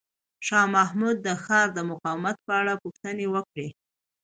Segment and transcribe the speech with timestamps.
[0.45, 3.67] شاه محمود د ښار د مقاومت په اړه پوښتنې وکړې.